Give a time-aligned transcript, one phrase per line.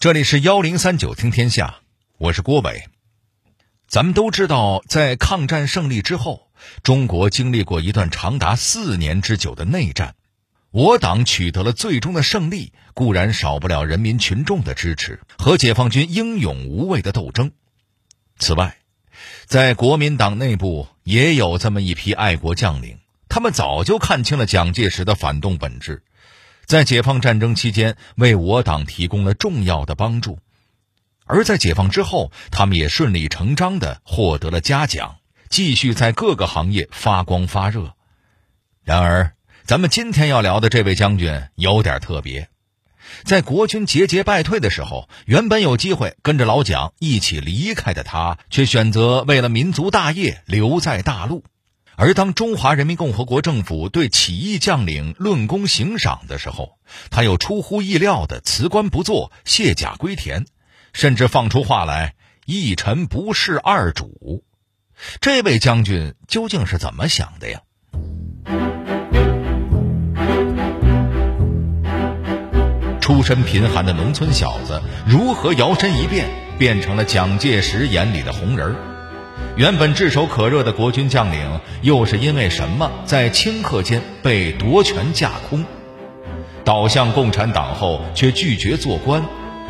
[0.00, 1.80] 这里是幺零三九听天下，
[2.18, 2.84] 我是郭伟。
[3.88, 6.52] 咱们都知道，在抗战胜利之后，
[6.84, 10.14] 中国经历过一段长达四年之久的内战。
[10.70, 17.50] 我党取得了最终的胜利，固然少不了人民群众的支持和解放军英勇无畏的斗争。
[18.38, 18.76] 此外，
[19.46, 26.04] 在国民党内部也有这么一批爱国将领，他们早就看清了蒋介石的反动本质。
[26.68, 30.36] 在解放战争期间，为我党提供了重要的帮助；
[31.24, 35.16] 而在解放之后，他们也顺理成章地获得了嘉奖，
[35.48, 37.94] 继续在各个行业发光发热。
[38.84, 39.32] 然而，
[39.64, 42.50] 咱们今天要聊的这位将军有点特别，
[43.24, 51.44] 在国军节节败退的时候，原本有机会跟着老蒋一起离开的他，却选择为了民族大业留在大陆。
[52.00, 56.78] 而当中华人民共和国政府对起义将领论功行赏的时候，
[57.10, 60.46] 他又出乎意料的辞官不做，卸甲归田，
[60.92, 62.14] 甚至放出话来
[62.46, 64.44] ：“一臣不是二主。”
[65.20, 67.62] 这位将军究竟是怎么想的呀？
[73.00, 78.87] 出身贫寒的农村小子，如何摇身一变，变成了蒋介石眼里的红人儿？
[79.56, 85.64] 原本炙手可热的国军将领，又是因为什么在顷刻间被夺权架空？
[86.64, 89.24] 倒向共产党后却拒绝做官，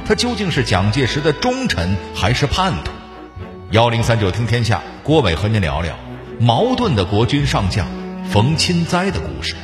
[0.04, 2.90] 他究竟是蒋介石的忠臣还是叛徒？
[3.70, 5.94] 幺零三九听天下，郭伟和您聊聊
[6.38, 7.86] 矛盾的国军上将
[8.28, 9.54] 冯钦哉的故事。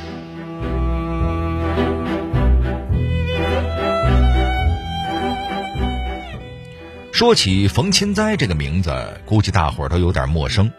[7.15, 10.73] 说起冯钦哉这个名字，估计大伙儿都有点陌生，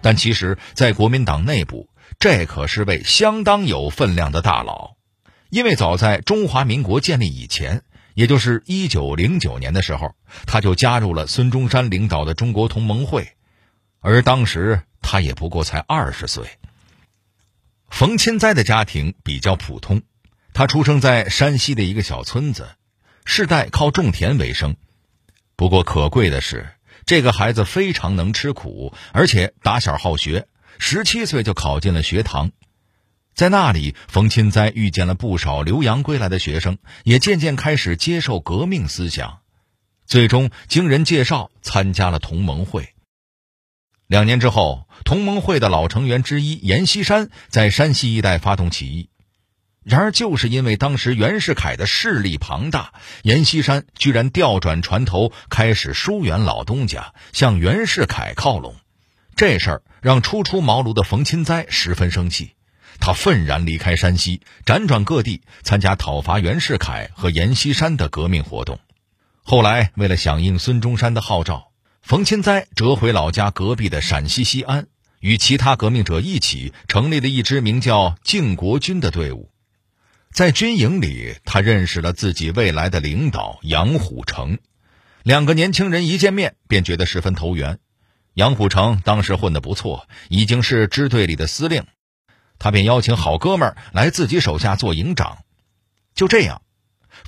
[0.00, 4.96] 但其实，在国民党内部，这可是位相当有分量的大佬。
[5.50, 7.82] 因为早在中华民国建立以前，
[8.14, 10.14] 也就是一九零九年的时候，
[10.46, 13.32] 他就加入了孙中山领导的中国同盟会，
[14.00, 16.46] 而当时他也不过才二十岁。
[17.90, 20.00] 冯钦哉的家庭比较普通，
[20.54, 22.70] 他出生在山西的一个小村子，
[23.26, 24.76] 世代靠种田为生。
[25.56, 26.70] 不过可贵的是，
[27.06, 30.48] 这个孩子非常能吃苦，而且打小好学，
[30.78, 32.50] 十七岁就考进了学堂。
[33.34, 39.40] 在那里，冯钦哉遇见了不少留洋归来的学生，也渐渐开始接受革命思想，
[40.06, 42.90] 最终经人介绍参加了同盟会。
[44.06, 49.08] 两年之后，同盟会的老成员之一阎锡山在山西一带发动起义。
[49.84, 58.76] 然而，就是因为当时袁世凯的势力庞大，阎锡山居然调转船头，开始疏远老东家，向袁世凯靠拢。
[59.36, 62.52] 这事儿让初出茅庐的冯钦哉十分生气，
[62.98, 68.78] 他愤然离开山西，辗转各地参加讨伐袁世凯和阎锡山的革命活动。
[69.42, 74.86] 后来，为了响应孙中山的号召，冯钦哉折回老家隔壁的陕西西安，
[75.20, 79.50] 与其他革命者一起成立了一支名叫“靖国军”的队伍。
[80.34, 84.58] 在军营里，他认识了自己未来的领导杨虎城。
[85.22, 87.78] 两个年轻人一见面便觉得十分投缘。
[88.32, 91.84] 杨虎城当时混得不错，已经是支队里的司令，
[92.58, 95.38] 他便邀请好哥们儿来自己手下做营长。
[96.16, 96.62] 就这样，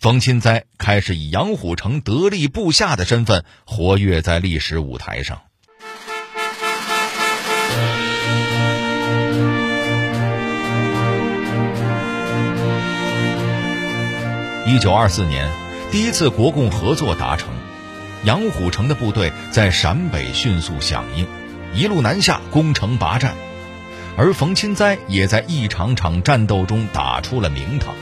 [0.01, 5.43] 冯钦哉开始以杨虎城得力部下的身份活跃在历史舞台上。
[14.67, 15.49] 一九二四年，
[15.93, 17.51] 第一次国共合作达成，
[18.25, 21.25] 杨虎城的部队在陕北迅速响应，
[21.73, 23.31] 一路南下攻城拔寨，
[24.17, 27.95] 而冯钦哉也在一场场战斗中打出了名堂，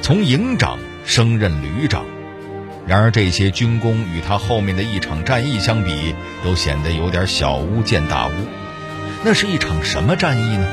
[0.00, 2.06] 从营长升任旅长。
[2.86, 8.30] 然而这些军功与他后面的一场战役相比，都显得有点小巫见大巫。
[9.22, 10.66] 那是一场什么战役呢？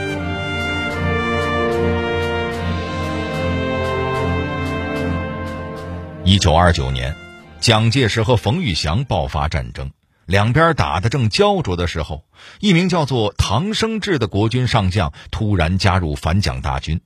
[6.25, 7.13] 一九二九年，
[7.59, 9.91] 蒋介石和冯玉祥爆发战争，
[10.25, 12.23] 两边打得正焦灼的时候，
[12.61, 17.01] 一名叫做唐生智的国军上将突然加入反蒋大军。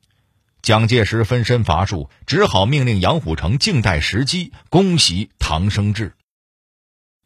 [0.61, 6.13] 蒋介石分身乏术，只好命令杨虎城静待时机，攻袭唐生智。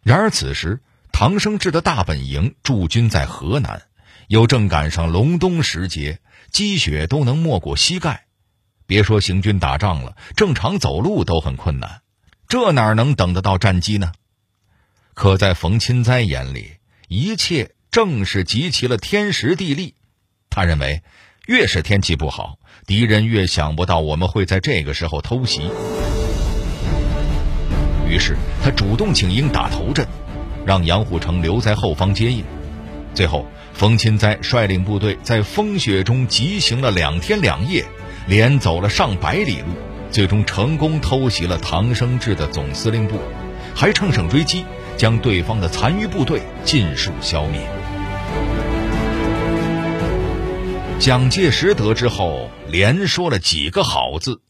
[0.02, 0.80] 然而此时，
[1.12, 3.82] 唐生智的大本营驻军在河南，
[4.30, 6.22] 又正赶上隆冬时节，
[6.52, 8.28] 积雪都能没过膝盖。
[8.92, 12.02] 别说行军打仗了，正常走路都很困难，
[12.50, 14.12] 这哪能等得到战机呢？
[15.14, 16.74] 可在冯钦哉眼里，
[17.08, 19.96] 一切正是集齐了天时地利。
[20.50, 21.04] 他认为，
[21.48, 25.62] 越是天气不好，敌人越想不到我们会在这个时候偷袭。
[28.10, 30.06] 于是他主动请缨打头阵，
[30.66, 32.44] 让杨虎城留在后方接应。
[33.14, 37.86] 最后，冯钦哉率领部队在风雪中急行了两天两夜，
[38.28, 39.68] 连走了上百里路，
[40.12, 43.20] 最终成功偷袭了唐生智的总司令部，
[43.76, 44.66] 还乘胜追击，
[44.98, 47.62] 将对方的残余部队尽数消灭。
[51.00, 54.42] 蒋介石得知后，连说了几个好字。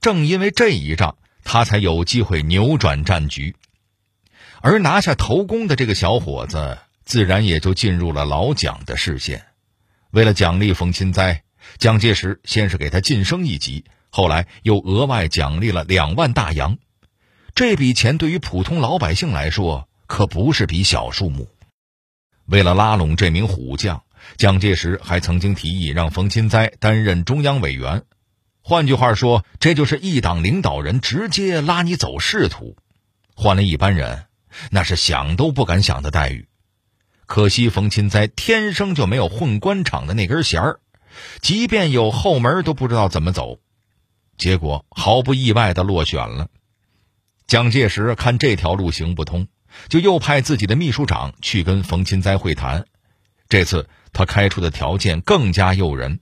[0.00, 3.54] 正因为这一仗，他才有机会扭转战局，
[4.62, 6.78] 而拿下头功的这个小伙子。
[7.02, 9.44] 自然也就进入了老蒋的视线。
[10.12, 11.42] 为了奖励冯钦哉，
[11.78, 16.78] 蒋介石先是给他晋升一级，后来又额外奖励了两万大洋。
[17.54, 21.48] 这笔钱对于普通老百姓来说可不是笔小数目。
[22.46, 24.02] 为了拉拢这名虎将，
[24.36, 28.04] 蒋介石还曾经提议让冯钦哉担任中央委员。
[28.62, 32.76] 换句话说，这就是一党领导人直接拉你走仕途。
[33.34, 34.26] 换了一般人，
[34.70, 36.48] 那是想都不敢想的待遇。
[37.26, 40.80] 可惜冯钦哉天生就没有混官场的那根弦儿，
[41.40, 43.58] 即便有后门都不知道怎么走，
[44.38, 46.48] 结果毫不意外的落选了。
[47.46, 49.48] 蒋介石看这条路行不通，
[49.88, 52.86] 就又派自己的秘书长去跟冯钦哉会谈。
[53.48, 56.20] 这次他开出的条件更加诱人，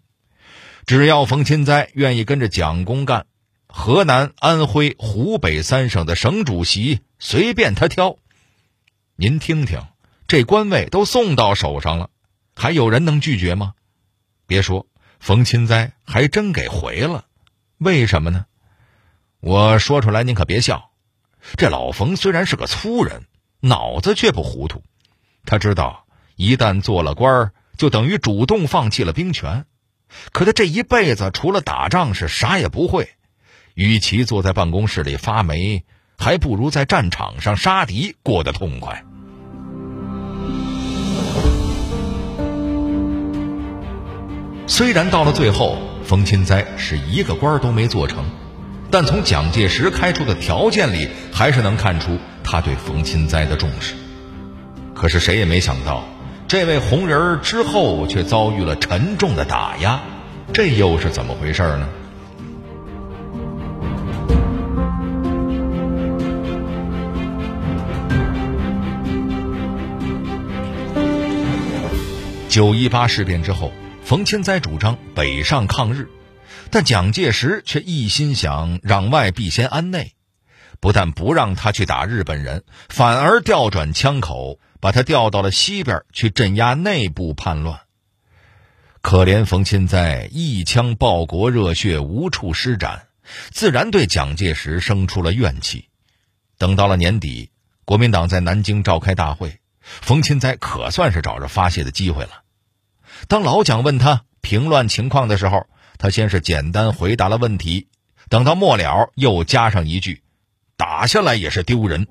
[0.87, 3.26] 只要冯钦哉愿意跟着蒋公干，
[3.67, 8.17] 河南、安徽、湖北三省的省主席随便他挑。
[9.17, 9.82] 您听听。
[10.26, 12.11] 这官位都送到手上了，
[12.55, 13.73] 还有人能拒绝吗？
[14.49, 14.87] 别说，
[15.21, 17.27] 冯钦哉还真给回了。
[17.77, 18.47] 为什么呢？
[19.41, 20.91] 我说出来您可别笑。
[21.59, 23.27] 这老冯虽然是个粗人，
[23.61, 24.83] 脑子却不糊涂。
[25.45, 29.67] 他知道，一旦做了官，就等于主动放弃了兵权。
[30.33, 33.11] 可他这一辈子除了打仗是啥也不会。
[33.75, 35.85] 与其坐在办公室里发霉，
[36.17, 39.05] 还不如在战场上杀敌过得痛快。
[44.79, 48.25] 虽然到了最后，冯钦哉是一个官都没做成，
[48.93, 53.95] 但从蒋介石开出的条件里，还是能看出他对冯钦哉的重视。
[54.95, 56.05] 可是谁也没想到，
[56.47, 59.99] 这位红人儿之后却遭遇了沉重的打压，
[60.53, 61.89] 这又是怎么回事呢？
[72.49, 73.73] 九一八事变之后。
[74.08, 76.08] 冯钦哉主张北上抗日，
[76.70, 80.14] 但蒋介石却一心想攘外必先安内，
[80.81, 87.81] 不但不让他去打日本人，反而调转枪口，把他调到了西边去镇压内部叛乱。
[89.02, 93.08] 可怜冯钦哉一腔报国热血无处施展，
[93.50, 95.90] 自然对蒋介石生出了怨气。
[96.56, 97.50] 等到了年底，
[97.84, 102.44] 国民党在南京召开大会，冯钦哉可算是找着发泄的机会了。
[103.26, 105.67] 当老蒋问他平乱情况的时候，
[105.99, 107.88] 他先是简单回答了问题，
[108.29, 110.23] 等到末了又加上一句
[110.79, 112.06] ：“打下来也是丢人。”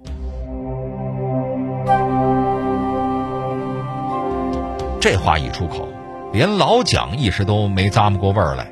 [5.00, 5.88] 这话一出口，
[6.34, 8.70] 连老蒋一时都没咂摸过味儿来。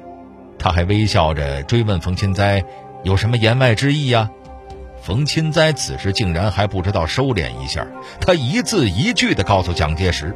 [0.60, 2.66] 他还微笑着追问冯钦哉
[3.06, 4.30] ：“有什么言外之意呀？”
[5.02, 7.86] 冯钦哉此时竟然还不知道收敛一下，
[8.20, 10.36] 他一字一句地告诉蒋介石。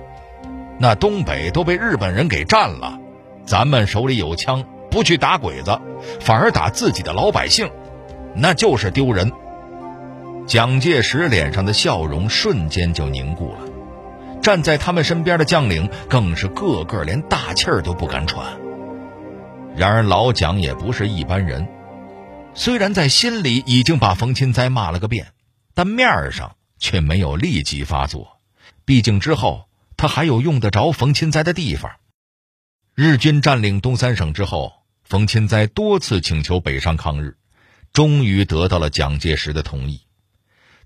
[0.81, 2.97] 那东北都被日本人给占了，
[3.45, 5.77] 咱们手里有枪，不去打鬼子，
[6.21, 7.69] 反而打自己的老百姓，
[8.33, 9.29] 那就是丢人。
[10.47, 13.59] 蒋介石脸上的笑容瞬间就凝固了，
[14.41, 18.45] 站在他们身边的将领更是个个连大气儿都不敢喘。
[19.75, 21.67] 然而老蒋也不是一般人，
[22.53, 25.27] 虽然在心里已经把冯钦哉骂了个遍，
[25.73, 28.39] 但面上却没有立即发作，
[28.85, 29.68] 毕竟之后。
[29.99, 31.91] 他还有用得着冯钦哉的地方。
[32.95, 34.71] 日军占领东三省之后，
[35.03, 37.35] 冯钦哉多次请求北上抗日，
[37.91, 40.03] 终于得到了蒋介石的同意。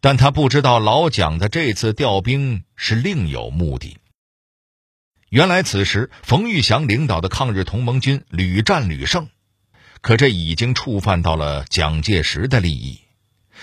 [0.01, 3.99] 但他不知道老蒋的这次调兵是另有目的。
[5.29, 9.29] 原来此时冯玉祥领导的抗日同盟军屡战屡胜，
[10.01, 12.99] 可这已经触犯到了蒋介石的利益。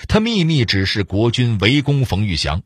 [0.06, 2.62] 他秘密指示国军围攻冯玉祥。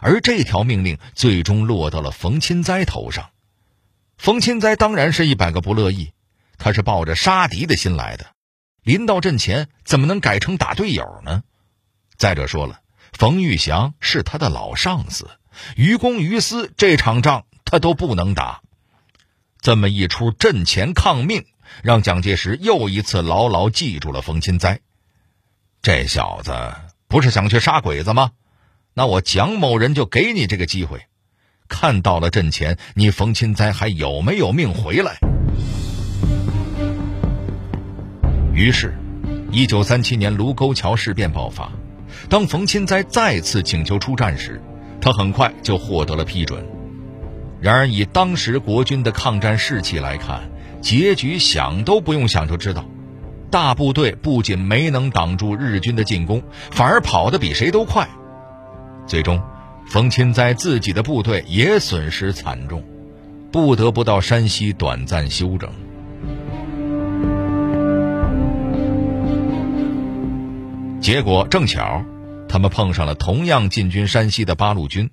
[0.00, 3.30] 而这条命令最终落到了冯钦哉头上，
[4.18, 6.12] 冯钦哉当然是一百个不乐意，
[6.58, 8.26] 他是抱着杀敌的心来的，
[8.82, 11.42] 临到阵前怎么能改成打队友呢？
[12.16, 12.80] 再者说了，
[13.12, 15.30] 冯玉祥是他的老上司，
[15.76, 18.62] 于公于私，这场仗他都不能打。
[19.60, 21.44] 这么一出阵前抗命，
[21.82, 24.80] 让蒋介石又一次牢牢记住了冯钦哉，
[25.82, 26.74] 这小子
[27.08, 28.32] 不是想去杀鬼子吗？
[29.00, 31.00] 那我蒋某人就给你这个机会，
[31.70, 35.16] 看到了阵前，你冯钦哉还有没有命回来？
[38.52, 38.94] 于是，
[39.50, 41.72] 一九三七年卢沟桥事变爆发。
[42.28, 44.60] 当冯钦哉再次请求出战时，
[45.00, 46.62] 他很快就获得了批准。
[47.58, 50.50] 然而，以当时国军的抗战士气来看，
[50.82, 52.84] 结局想都不用想就知道：
[53.50, 58.06] 大部队不仅没能挡住日军的进攻，反而跑得比谁都快。
[59.10, 59.42] 最终，
[59.88, 62.84] 冯钦哉自己的部队也损失惨重，
[63.50, 65.68] 不得不到山西短暂休整。
[71.00, 72.04] 结果正巧，
[72.48, 75.10] 他们碰上了同样进军山西的八路军。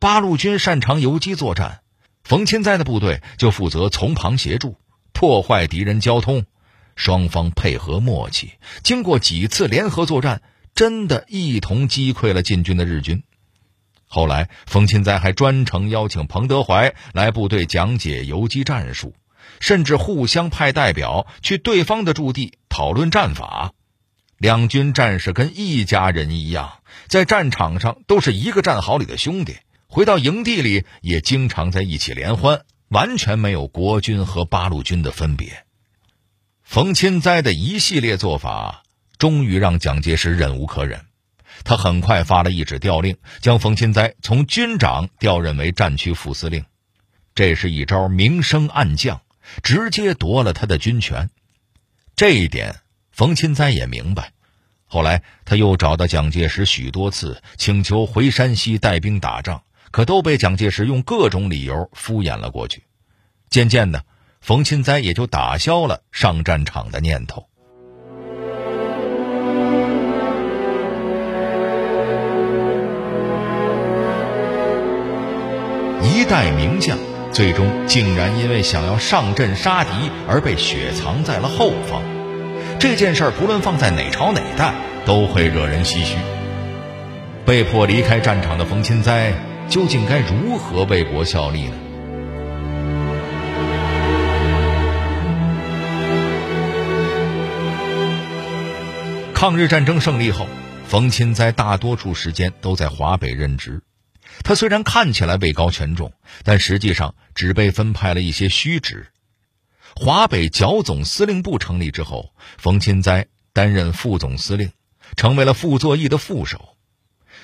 [0.00, 1.82] 八路军擅长游击作战，
[2.24, 4.76] 冯钦哉的部队就负责从旁协助，
[5.12, 6.46] 破坏敌人交通。
[6.96, 10.42] 双方配合默契，经过几次联合作战，
[10.74, 13.22] 真的一同击溃了进军的日军。
[14.06, 19.14] 后来，冯钦哉还专程邀请彭德怀来部队讲解游击战术，
[19.58, 23.72] 甚至互相派代表去对方的驻地讨论战法。
[24.38, 26.74] 两军战士跟一家人一样，
[27.08, 29.56] 在战场上都是一个战壕里的兄弟，
[29.88, 35.64] 回到营地里也经常在一起联欢，完全没有国军和八路军的分别。
[36.62, 38.83] 冯钦哉的一系列做法，
[39.24, 41.06] 终于让蒋介石忍无可忍，
[41.64, 46.66] 他很快发了一纸调令，将冯钦哉从军长调任为战区副司令。
[47.34, 49.22] 这是一招明升暗降，
[49.62, 51.30] 直接夺了他的军权。
[52.14, 52.76] 这一点，
[53.12, 54.32] 冯钦哉也明白。
[54.84, 62.84] 后来，他又找到蒋介石许多次，请求回山西带兵打仗，可都被蒋介石用各种理由敷衍了过去。
[63.48, 64.04] 渐渐的，
[64.42, 67.48] 冯钦哉也就打消了上战场的念头。
[76.04, 76.98] 一代名将，
[77.32, 79.90] 最终竟然因为想要上阵杀敌
[80.28, 82.02] 而被雪藏在了后方。
[82.78, 84.74] 这件事儿不论放在哪朝哪代，
[85.06, 86.16] 都会惹人唏嘘。
[87.46, 89.32] 被迫离开战场的冯钦哉，
[89.68, 91.72] 究竟该如何为国效力呢？
[99.32, 100.46] 抗日战争胜利后，
[100.86, 103.82] 冯钦哉大多数时间都在华北任职。
[104.42, 106.12] 他虽然看起来位高权重，
[106.42, 109.06] 但实际上只被分派了一些虚职。
[109.94, 114.72] 华北剿总司令部成立之后，冯钦哉担任副总司令，
[115.16, 116.76] 成为了傅作义的副手。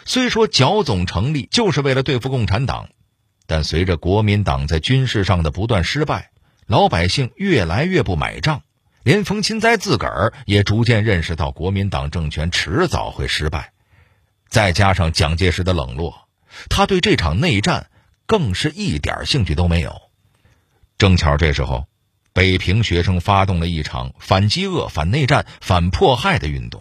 [0.05, 2.89] 虽说剿总成立就是为了对付共产党，
[3.47, 6.31] 但随着国民党在军事上的不断失败，
[6.67, 8.63] 老百姓越来越不买账，
[9.05, 13.73] 连冯钦哉自个儿也逐渐认识到国民党政权迟早会失败。
[14.49, 16.29] 再加上蒋介石的冷落，
[16.69, 17.91] 他对这场内战
[18.27, 20.01] 更是一点兴趣都没有。
[20.99, 21.87] 正巧这时候。
[22.33, 26.81] 北平学生发动了一场反饥饿、反内战、反迫害的运动。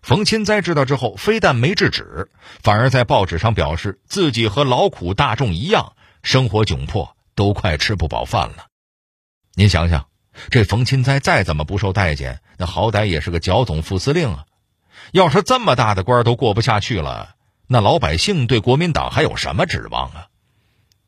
[0.00, 2.30] 冯钦哉知道之后，非但没制止，
[2.62, 8.68] 反而在报纸上表示自己和劳苦大众一样，生活窘迫，都快吃不饱饭了。
[9.54, 10.06] 您想想，
[10.50, 14.46] 这冯钦哉再怎么不受待见，那好歹也是个剿总副司令啊！
[15.12, 17.34] 要是这么大的官都过不下去了，
[17.72, 20.26] 那老百姓对国民党还有什么指望啊？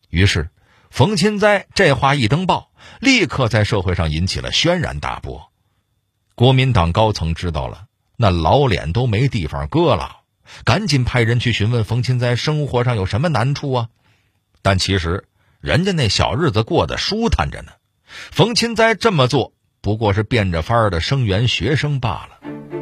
[0.08, 0.48] 于是。
[0.90, 5.50] 冯钦哉这话一登报，立刻在社会上引起了轩然大波。
[6.34, 7.86] 国民党高层知道了，
[8.18, 10.18] 那老脸都没地方搁了，
[10.66, 13.88] 赶紧派人去询问冯钦哉生活上有什么难处啊。
[14.60, 15.24] 但其实
[15.62, 17.72] 人家那小日子过得舒坦着呢。
[18.30, 22.81] 冯钦哉这么做不过是变着法儿的声援学生罢了。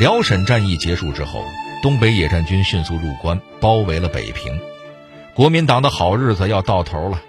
[0.00, 1.44] 辽沈战役结束之后。
[1.82, 4.60] 东北野战军迅速入关，包围了北平。
[5.34, 7.22] 国民党的好日子要到头了。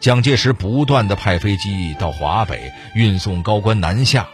[0.00, 4.28] 蒋介石不断的派飞机到华北运送高官南下。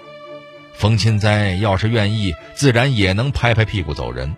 [0.74, 4.34] 冯钦哉要是愿意，自然也能拍拍屁股走人。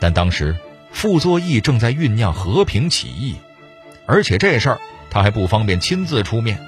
[0.00, 0.56] 但当时
[0.92, 3.36] 傅作义正在酝酿和平起义，
[4.06, 4.80] 而且这事儿
[5.10, 6.58] 他还不方便亲自出面。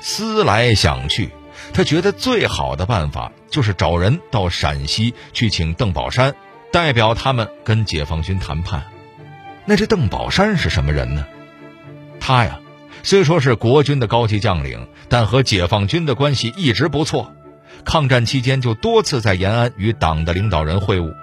[0.00, 1.30] 思来想去。
[1.72, 6.34] 他觉得最好的办法就是找人到陕西去请邓宝山，
[6.72, 8.84] 代表他们跟解放军谈判。
[9.64, 11.24] 那这邓宝山是什么人呢？
[12.18, 12.58] 他呀，
[13.02, 17.32] 虽说是国军的高级将领，但和解放军的关系一直不错。
[17.84, 21.14] 抗战期间就多次在延安与党的领导人会晤，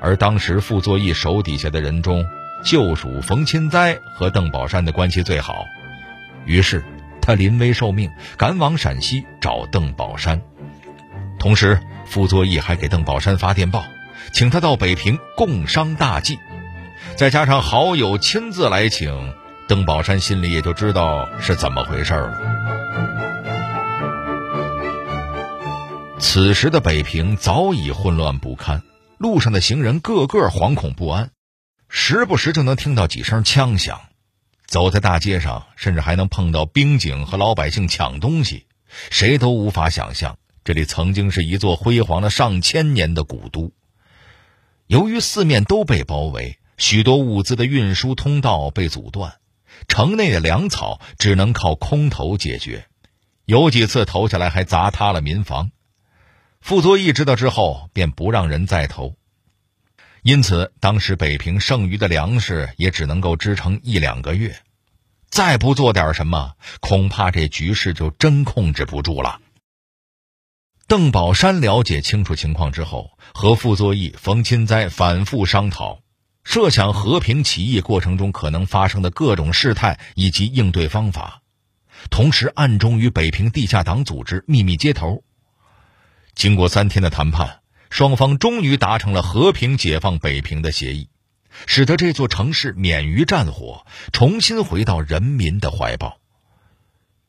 [0.00, 2.26] 而当时傅作义手底下的人中，
[2.64, 5.64] 就属冯钦哉和邓宝山的关系最好。
[6.44, 6.84] 于是。
[7.24, 10.42] 他临危受命，赶往陕西找邓宝山。
[11.38, 13.82] 同时，傅作义还给邓宝山发电报，
[14.34, 16.38] 请他到北平共商大计。
[17.16, 19.32] 再加上好友亲自来请，
[19.66, 22.38] 邓宝山心里也就知道是怎么回事了。
[26.18, 28.82] 此时的北平早已混乱不堪，
[29.16, 31.30] 路上的行人个个惶恐不安，
[31.88, 34.00] 时不时就能听到几声枪响。
[34.74, 38.66] 走在大街上，甚至还能碰到兵警和老百姓抢东西，
[39.08, 43.72] 谁都无法想象这里曾经是一座辉煌了上千年的古都。
[44.88, 46.58] 由于四面都被包围。
[46.76, 49.34] 许多物资的运输通道被阻断，
[49.86, 52.88] 城内的粮草只能靠空投解决，
[53.44, 55.70] 有几次投下来还砸塌了民房。
[56.60, 59.14] 傅作义知道之后，便不让人再投。
[60.24, 64.56] 因此，当时北平剩余的粮食也只能够支撑一两个月，
[65.28, 69.38] 再不做点什么，恐怕这局势就真控制不住了。
[70.86, 76.00] 邓宝山了解清楚情况之后，和傅作义、冯钦哉反复商讨。
[76.42, 81.42] 设想和平起义过程中可能发生的各种事态以及应对方法，
[82.08, 85.22] 同时暗中与北平地下党组织秘密接头。
[86.34, 87.60] 经过三天的谈判，
[87.94, 91.06] 双方终于达成了和平解放北平的协议，
[91.64, 96.16] 使得这座城市免于战火，重新回到人民的怀抱。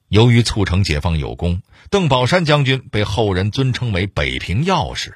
[0.08, 5.12] 由于促成解放有功，邓宝山将军被后人尊称为“北平钥匙”。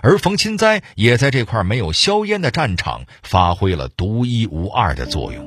[0.00, 5.44] 而冯钦哉也在这块没有硝烟的战场发挥了独一无二的作用。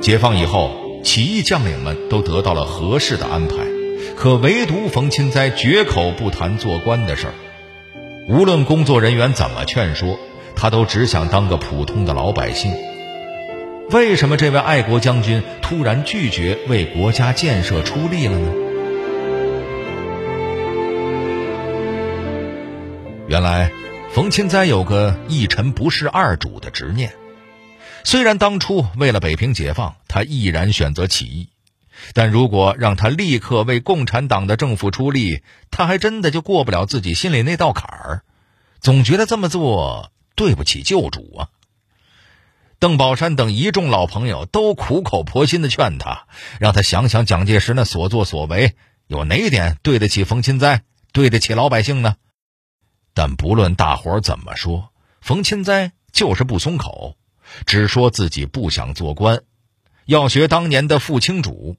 [0.00, 3.73] 解放以后，起义将领们都得到了合适的安排，
[4.16, 7.34] 可唯独冯钦哉绝口不谈做官的事儿。
[8.28, 10.18] 无论工作人员怎么劝说，
[10.56, 12.74] 他都只想当个普通的老百姓。
[13.90, 18.52] 为什么这位爱国将军突然拒绝为国家建设出力了呢？
[23.28, 23.70] 原来，
[24.12, 27.12] 冯钦哉有个一臣不侍二主的执念。
[28.04, 31.48] 虽然当初为了北平解放，他毅然选择起义，
[32.12, 38.22] 但如果让他立刻为共产党的政府出力，他还真的就过不了自己心里那道坎儿。
[38.80, 41.48] 总觉得这么做对不起旧主啊。
[42.78, 46.26] 邓宝山等一众老朋友都苦口婆心的劝他，
[46.60, 48.74] 让他想想蒋介石那所作所为，
[49.06, 52.16] 有哪一点对得起冯钦哉，对得起老百姓呢？
[53.14, 54.90] 但不论大伙怎么说，
[55.22, 57.16] 冯钦哉就是不松口，
[57.64, 59.42] 只说自己不想做官，
[60.04, 61.76] 要学当年的傅清主。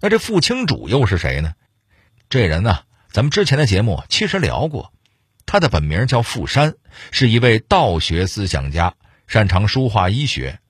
[0.00, 1.54] 那这傅清主又是谁呢？
[2.28, 2.80] 这人呢，
[3.10, 4.92] 咱们之前的节目其实聊过，
[5.46, 6.74] 他的本名叫傅山，
[7.10, 8.94] 是一位道学思想家，
[9.26, 10.60] 擅长书画医学。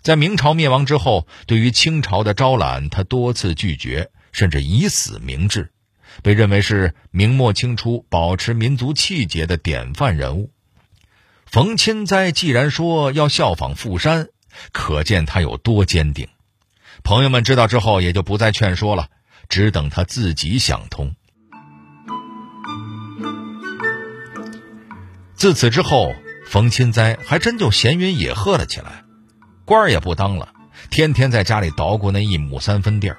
[0.00, 5.72] 在明朝灭亡之后，对于清朝的招揽，他多次拒绝，甚至以死明志。
[6.22, 10.50] 被认为是明末清初保持民族气节的典范人物。
[11.46, 14.28] 冯钦哉既然说要效仿傅山，
[14.72, 16.28] 可见他有多坚定。
[17.04, 19.08] 朋友们知道之后，也就不再劝说了，
[19.48, 21.14] 只等他自己想通。
[25.34, 26.14] 自此之后，
[26.46, 29.04] 冯钦哉还真就闲云野鹤了起来，
[29.64, 30.52] 官儿也不当了，
[30.90, 33.18] 天天在家里捣鼓那一亩三分地儿。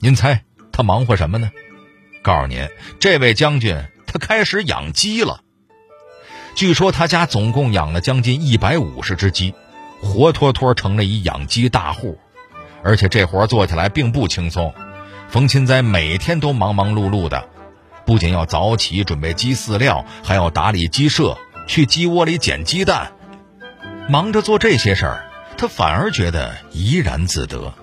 [0.00, 1.50] 您猜他忙活什么呢？
[2.22, 5.40] 告诉您，这位将军他开始养鸡了。
[6.56, 9.54] 据说他家总共养了将近一百五十只鸡，
[10.02, 12.18] 活脱脱成了一养鸡大户。
[12.86, 14.72] 而且这活做起来并不轻松，
[15.28, 17.48] 冯钦哉每天都忙忙碌碌的，
[18.04, 23.12] 不仅要早起准备鸡饲料，还要打理鸡舍，去鸡窝里捡鸡蛋。
[24.08, 25.26] 忙着做这些事儿，
[25.58, 27.74] 他反而觉得怡然自得。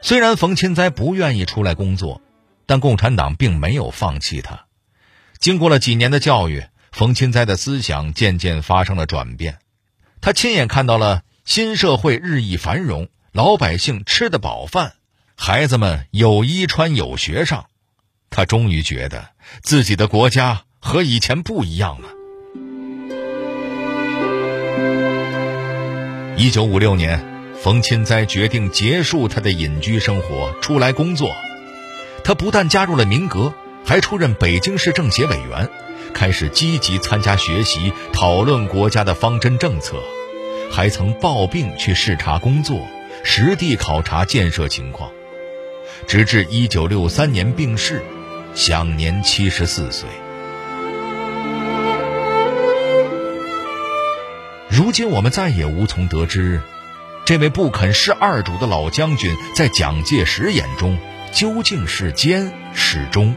[0.00, 2.22] 虽然冯钦哉不愿意出来工作。
[2.70, 4.66] 但共产党并没有放弃他。
[5.40, 9.58] 经过了几年的教育，冯钦哉的思想渐渐发生了转变。
[10.20, 14.94] 他亲眼看到了新社会日益繁荣，老百姓吃得饱饭，
[15.36, 17.66] 孩子们有衣穿有学上。
[18.28, 19.28] 他终于觉得
[19.62, 22.08] 自己的国家和以前不一样了。
[26.36, 27.24] 一九五六年，
[27.60, 31.30] 冯钦哉决定结束他的隐居生活，出来工作。
[32.24, 35.68] 他不但加入了民革，还出任北京市政协委员，
[36.12, 40.02] 开始积极参加学习、讨论国家的方针政策，
[40.72, 42.88] 还曾抱病去视察工作，
[43.22, 45.10] 实地考察建设情况，
[46.06, 48.02] 直至1963年病逝，
[48.54, 50.08] 享年74岁。
[54.68, 56.60] 如今我们再也无从得知
[57.24, 60.98] 这位不肯识二主的老将军，在蒋介石眼中
[61.32, 63.34] 究竟是奸是忠？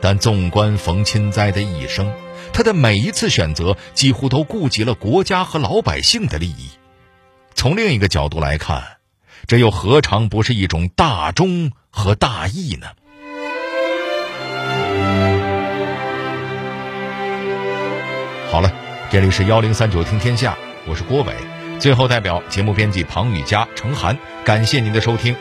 [0.00, 2.10] 但纵观冯钦哉的一生，
[2.52, 6.70] 他的每一次选择几乎都顾及了国家和老百姓的利益。
[7.54, 8.82] 从另一个角度来看，
[9.46, 12.86] 这又何尝不是一种大忠和大义呢？
[18.50, 18.72] 好了，
[19.10, 21.34] 这里是幺零三九听天下，我是郭伟。
[21.78, 25.36] 最后，代表节目编辑庞雨佳、程涵，感谢您的收听。